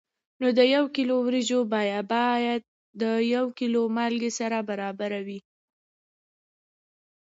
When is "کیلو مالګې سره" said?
3.59-4.57